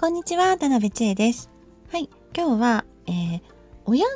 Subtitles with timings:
[0.00, 1.50] こんにちは、田辺千恵です。
[1.92, 3.42] はい、今日は、えー、
[3.84, 4.06] 親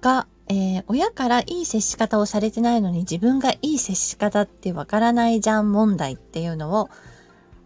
[0.00, 6.88] が、えー、親からいい接し方をされてないのに自分がいい接し方ってわからないじゃん問題っていうのを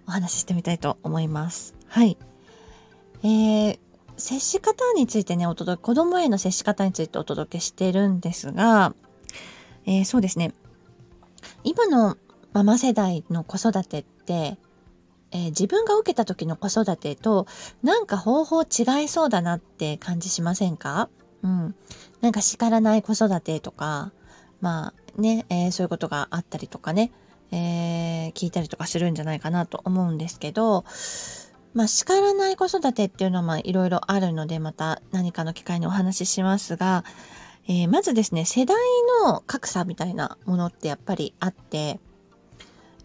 [0.08, 1.76] お話ししてみたいと思います。
[1.86, 2.18] はい。
[3.22, 3.78] えー、
[4.16, 8.96] 接し方についてね、お届け、子供への接し方についてお届けしてるんですが、
[9.86, 10.54] えー、そうですね。
[11.62, 12.16] 今の
[12.52, 14.58] ママ世代の子育てって、
[15.32, 17.46] えー、自分が受けた時の子育てと
[17.82, 21.08] なんか方法違いそうだなって感じしませんか？
[21.42, 21.74] うん。
[22.20, 24.12] なんか叱らない子育てとか、
[24.60, 27.12] まあね、えー、そういうことがあったりとかね、
[27.50, 30.84] えー、聞いたりとかするんじゃないかなと思うんですけど、
[31.74, 37.04] まあ叱らない子育てっていうのはまあいろいろあるのでまた何かの機会にお話ししますが、
[37.68, 38.76] えー、まずですね、世代
[39.24, 42.00] の格差みたいなものってやっぱりあって、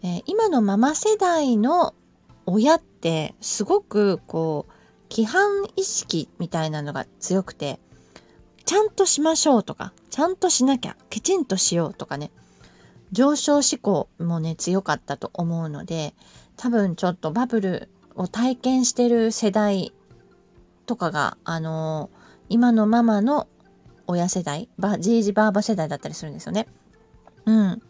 [0.02, 1.94] えー、今のママ世代の
[2.46, 4.72] 親ってすごくこう
[5.10, 7.78] 規範意識みたいなのが強くて
[8.64, 12.30] ちゃんとしましょうとかちゃんとしなきゃきちんとしようとかね
[13.12, 16.14] 上昇志向もね強かったと思うので
[16.56, 19.92] 多分ちょっとバブルを体験してる世代
[20.86, 23.46] とかがあのー、今のママの
[24.06, 26.66] 親世代ばじいじばあば世代だったりするんですよね。
[27.44, 27.82] うん。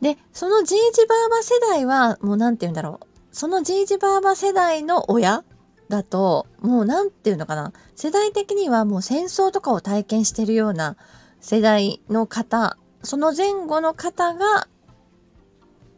[0.00, 5.44] でそのじいじばあば世代はもう何て言うんだろうそのじいじばあば世代の親
[5.88, 10.96] だともう何て言うのかな世代的にはもう戦争とかを体験してるような
[11.40, 14.68] 世代の方その前後の方が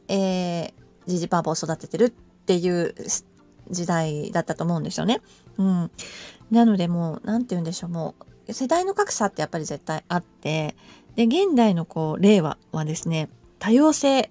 [0.09, 0.73] えー、
[1.07, 2.95] じいじばあばを育ててるっていう
[3.71, 5.23] 時代だったと思うんですよね。
[5.57, 5.91] うん。
[6.51, 8.15] なのでもう何て言うんでしょうも
[8.47, 10.77] う世代の格差ってやっぱり絶対あって
[11.17, 14.31] で現代のこう令和はですね多様性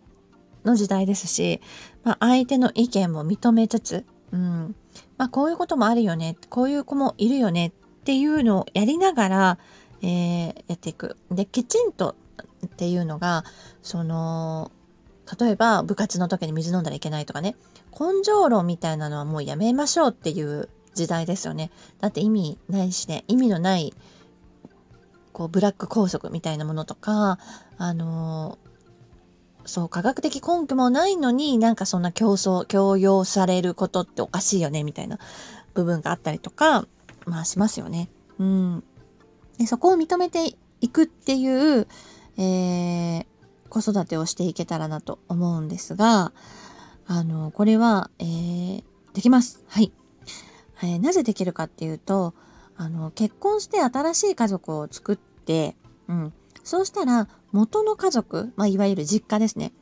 [0.66, 1.62] の時代ですし、
[2.04, 4.76] まあ、相手の意見も認めつつ、うん
[5.17, 9.58] まあ、こういうこともあるよねこういう子もいるよねっていうのをやりながら、
[10.02, 11.17] えー、やっていく。
[11.30, 12.16] できちんと
[12.66, 13.44] っていうのが
[13.82, 14.72] その
[15.39, 17.55] 例えば部活の時に水飲んだらいけないとかね
[17.92, 21.72] 根性論みたいなのはもうやめましょうっていう時代ですよね。
[21.99, 23.93] だって意味ないしね意味のない
[25.32, 27.39] こうブラック拘束みたいなものとか
[27.78, 28.58] あの
[29.66, 35.20] そう、科学的根拠もないのになんかそんな競争、強要されることっておかしいよね、みたいな
[35.73, 36.88] 部分があったりとか、
[37.26, 38.10] まあしますよね。
[38.39, 38.83] うん。
[39.58, 41.88] でそこを認めていくっていう、
[42.38, 43.26] えー、
[43.70, 46.33] 子育てをしていけたらなと思うんですが、
[47.08, 48.83] あの、これは、えー、
[49.14, 49.64] できます。
[49.67, 49.92] はい。
[50.83, 52.33] えー、なぜできるかっていうと、
[52.76, 55.76] あの、結婚して新しい家族を作って、
[56.08, 56.33] うん。
[56.64, 59.73] そうしたら、元の家族、まあ、いわゆる実家ですね。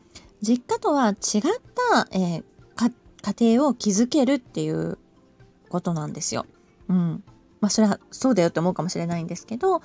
[0.41, 1.16] 実家とは違っ
[1.91, 2.44] た、えー、
[3.22, 4.97] 家庭を築けるっていう
[5.69, 6.46] ことなんですよ。
[6.88, 7.24] うん。
[7.62, 9.81] まあそれはそうだよって思うかもしれないんですけど、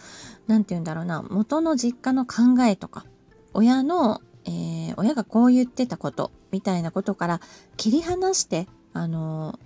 [0.46, 3.04] 何て言うんだろうな、元の実家の考えとか、
[3.52, 7.40] 親の、えー、親がこう言ってたことみたいなことから
[7.76, 9.58] 切り離して、あの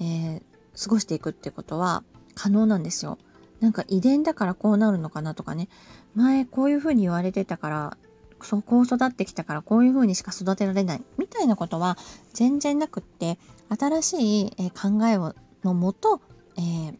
[0.00, 0.42] ー、え、
[0.82, 2.02] 過ごしていくってことは
[2.34, 3.18] 可能なんですよ。
[3.60, 5.68] なんか遺伝だからこうなるのかなとかね。
[6.14, 7.96] 前こういうふうに言われてたから
[8.42, 11.02] そこう育ってきたからこういうふうにしか育てられない。
[11.18, 11.96] みたいなことは
[12.32, 15.34] 全然なくって新しい、え考えを
[15.64, 16.20] のもと、
[16.56, 16.96] えー、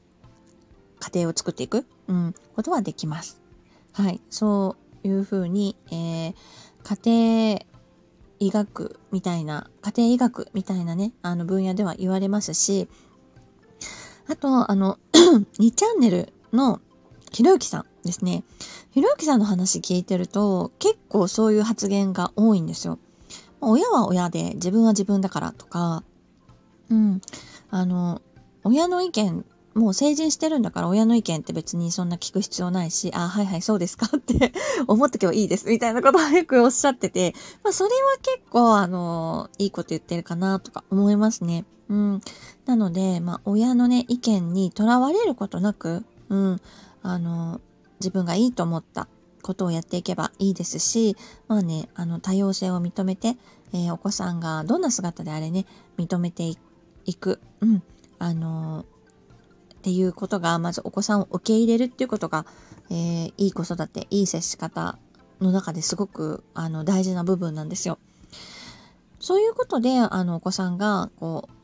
[0.98, 3.40] 家庭を作っていく、うん、ことはできます。
[3.92, 6.34] はい、そういうふうに、えー、
[6.82, 7.60] 家庭
[8.38, 12.88] 医学みたいな家庭医学みたいなねあの分野では言われますし
[14.28, 14.98] あとあの
[15.58, 16.80] 2チャンネルの
[17.32, 18.44] ひろゆきさんですね。
[18.92, 22.98] ひろゆきさんの話聞いてると結構そういう発言が多いんですよ。
[23.60, 26.04] 親は親で自分は自分だからとか、
[26.90, 27.20] うん、
[27.70, 28.22] あの、
[28.64, 34.52] 親の意見、もう成人してるんだから親の意見って別にそんな聞く必要ないし、あ、はいはいそうですか って
[34.86, 41.64] 思っとけばいいですみたいなことをよくおっしゃってて、まあそれは結構あの、いいこと言ってるかなとか思いますね。
[41.88, 42.20] うん。
[42.64, 46.60] なので、まあ親のね、意見にとらわれることなく、うん、
[47.02, 47.60] あの、
[48.00, 49.08] 自分がいいと思った
[49.42, 51.16] ことをやっていけばいいですし、
[51.48, 53.36] まあね、あの、多様性を認めて、
[53.72, 55.66] えー、お子さんがどんな姿であれね、
[55.98, 56.52] 認めて
[57.04, 57.82] いく、うん、
[58.18, 58.84] あの
[59.74, 62.44] っていうことが、まずお子さんを受け入れるっていうことが、
[62.90, 64.98] えー、いい子育て、いい接し方
[65.40, 67.98] の中ですごく、あの、大事な部分なんですよ。
[69.20, 71.55] そういうことで、あの、お子さんが、こう、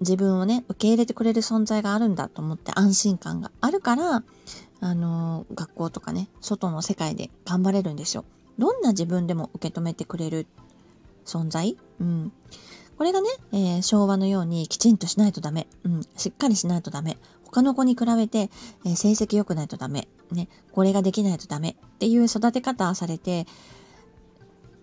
[0.00, 4.22] 自分をね、受け入れてくれる存在があるんだと思って安心感があるから、
[4.80, 8.24] あの、学校とかね、外の世界で頑張れるんですよ。
[8.58, 10.46] どんな自分でも受け止めてくれる
[11.24, 11.76] 存在？
[12.00, 12.32] うん。
[12.96, 15.66] これがね、えー、昭和のようにきちんとしないとダメ。
[15.84, 17.18] うん、しっかりしないとダメ。
[17.44, 18.50] 他の子に比べて、
[18.84, 20.08] えー、成績良くないとダメ。
[20.32, 23.46] ね、これができないとダメっていう育て方されて、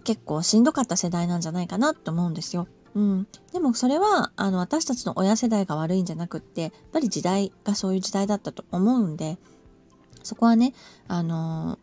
[0.04, 2.68] 結構しんどかった世代なんじゃないかなと思うんですよ。
[2.98, 9.38] うん、でもそれはあの私たちの親世代が悪いんじゃなくってやっぱり時代がそういう時代だったと思うんで
[10.24, 10.74] そこはね
[11.08, 11.78] あの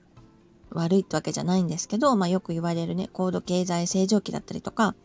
[0.71, 4.97] 悪いってわけじゃないんですけど、まあ、よく言われるね高度経済成長期だったりとか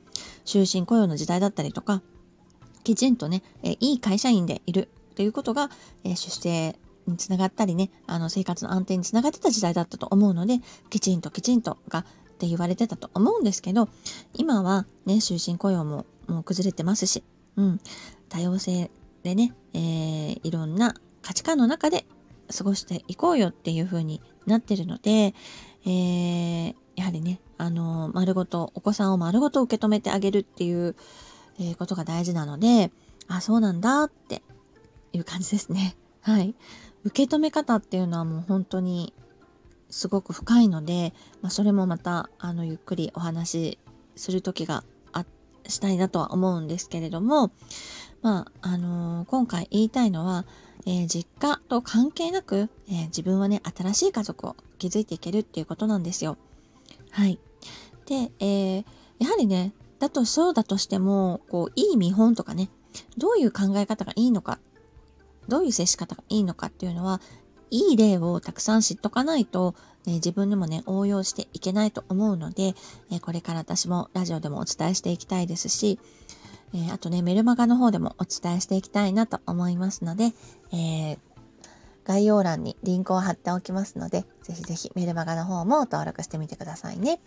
[0.45, 2.01] 終身雇用の時代だったりとか
[2.83, 5.69] きちんとね、えいい会社員でいるということが、
[6.05, 10.59] え出生につながったりねあの生活の安定につながってた時代だったと思うので
[10.89, 12.05] きちんときちんとが
[12.39, 13.89] って言われてたと思うんですけど
[14.33, 17.23] 今はね終身雇用ももう崩れてますし、
[17.57, 17.81] うん、
[18.29, 18.89] 多様性
[19.23, 22.05] でね、えー、いろんな価値観の中で
[22.55, 25.33] 過ごしていこうよっていう風になってるので、
[25.85, 30.95] えー、やはりね、あの丸ごと、お子さんを丸ごと受け止めてあげるっていう、
[31.59, 32.91] え、ことが大事なので、
[33.27, 34.41] あ、そうなんだって
[35.13, 35.95] いう感じですね。
[36.21, 36.55] はい。
[37.03, 39.13] 受け止め方っていうのはもう本当に
[39.89, 43.79] すごく深いので、まあ、それもまたあのゆっくりお話し
[44.15, 45.25] する時があ
[45.67, 47.51] したいなとは思うんですけれども、
[48.21, 50.45] まああのー、今回言いたいのは、
[50.85, 56.37] えー、実家と関係なく、えー、自分はね新しい家族を築いていけるっていうことなんですよ。
[57.11, 57.39] はい。
[58.05, 58.77] で、え、
[59.19, 62.69] やはりねだとそうだとしてもこういい見本とかね
[63.17, 64.59] どういう考え方がいいのか
[65.47, 67.21] どういう接し方がいいのかっていうのは
[67.71, 69.75] いい例をたくさん知っとかないと、
[70.05, 72.75] ね、自分でもね、応用していけないと思うので、
[73.11, 75.99] えこれから私もラジオでもお伝えしていきたいですし、
[76.73, 80.33] えあとね、メルマガの方でもお伝えしていきたいなと思いますので、
[80.71, 81.17] え、
[82.05, 87.19] 概要欄にリンクを貼っておきますので、ぜひぜひメルマガの方も登録してみてくださいね。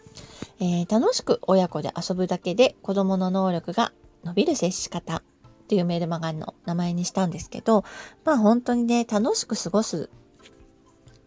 [0.58, 3.92] え、楽しく親子で遊ぶだけで子供の能力が
[4.24, 5.22] 伸びる接し方っ
[5.68, 7.84] ていうメルマガの名前にしたんですけど、
[8.24, 10.10] まあ本当にね、楽しく過ごす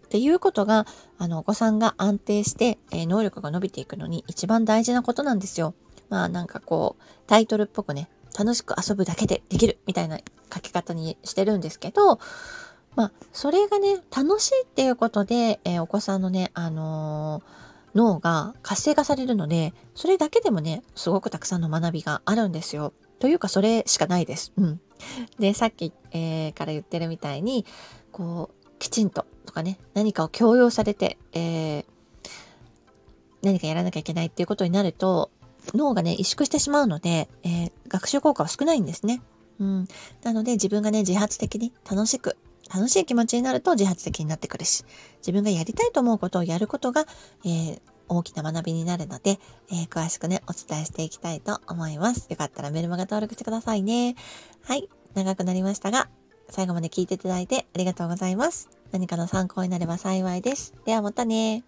[0.06, 0.86] っていうことが、
[1.18, 5.74] あの、お子さんが安定して、えー、能力が伸びていくのに一番大事なことなんですよ。
[6.10, 10.19] まあなんかこう、タイトルっぽくね、楽しく遊ぶだけでできるみたいな
[10.54, 12.19] 書き方にしてるんですけど、
[12.96, 22.94] まあ、それがね、楽しいっていうことで、えー、お子さんのね、あのー、脳が活性化されるので、それだけでもね、すごくたくさんの学びがあるんですよ。
[23.19, 24.54] というか、それしかないです。
[24.58, 24.81] うん。
[25.40, 27.66] で、さっき、えー、から言ってるみたいに、
[28.12, 31.86] こう、きちんととかね、何かを強要されて、えー、
[33.42, 35.31] 何かやらなきゃいけないっていうことになると、
[35.74, 39.22] 脳がね、萎縮してしまうので、えー、学習効果は少ないんですね。
[39.60, 39.88] うん。
[40.24, 42.38] なので自分がね、自発的に楽しく、
[42.74, 44.84] 楽しい気持ちになると自発的になってくるし、
[45.19, 47.06] 自分がやりたいと思うことをやることが、
[47.46, 49.40] えー、大きな学びになるので、
[49.72, 52.28] えー、詳しくね、お伝えしていきたいと思います。
[52.30, 54.16] よかったらメルマガ登録してくださいね。
[54.63, 54.90] はい。
[55.16, 56.10] 長くなりましたが、
[56.50, 58.69] 最後まで聞いていただいてありがとうございます。
[58.95, 60.74] 何かの参考になれば幸いです。
[60.86, 61.65] ではまたね。